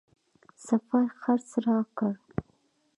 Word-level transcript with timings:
سفر 0.65 1.03
خرڅ 1.21 1.49
راکړ. 1.65 2.13